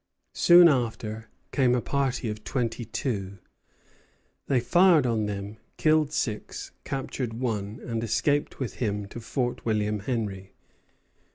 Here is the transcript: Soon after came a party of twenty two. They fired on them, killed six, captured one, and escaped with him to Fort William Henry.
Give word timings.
Soon 0.33 0.67
after 0.67 1.29
came 1.51 1.75
a 1.75 1.79
party 1.81 2.27
of 2.27 2.43
twenty 2.43 2.85
two. 2.85 3.37
They 4.47 4.59
fired 4.59 5.05
on 5.05 5.27
them, 5.27 5.57
killed 5.77 6.11
six, 6.11 6.71
captured 6.83 7.35
one, 7.35 7.79
and 7.85 8.03
escaped 8.03 8.59
with 8.59 8.77
him 8.77 9.05
to 9.09 9.19
Fort 9.19 9.63
William 9.63 9.99
Henry. 9.99 10.55